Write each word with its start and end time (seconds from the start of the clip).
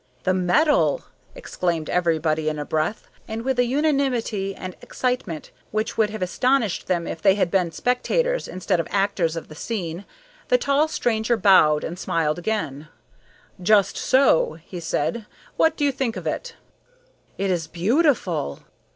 "The 0.23 0.33
metal!" 0.33 1.03
exclaimed 1.35 1.87
everybody 1.87 2.49
in 2.49 2.57
a 2.57 2.65
breath, 2.65 3.07
and 3.27 3.43
with 3.43 3.59
a 3.59 3.65
unanimity 3.65 4.55
and 4.55 4.75
excitement 4.81 5.51
which 5.69 5.95
would 5.95 6.09
have 6.09 6.23
astonished 6.23 6.87
them 6.87 7.05
if 7.05 7.21
they 7.21 7.35
had 7.35 7.51
been 7.51 7.71
spectators 7.71 8.47
instead 8.47 8.79
of 8.79 8.87
actors 8.89 9.35
of 9.35 9.47
the 9.47 9.53
scene. 9.53 10.05
The 10.47 10.57
tall 10.57 10.87
stranger 10.87 11.37
bowed 11.37 11.83
and 11.83 11.99
smiled 11.99 12.39
again: 12.39 12.87
"Just 13.61 13.95
so," 13.95 14.57
he 14.65 14.79
said. 14.79 15.27
"What 15.55 15.77
do 15.77 15.85
you 15.85 15.91
think 15.91 16.17
of 16.17 16.25
it?" 16.25 16.55
"It 17.37 17.51
is 17.51 17.67
beautiful!" 17.67 18.61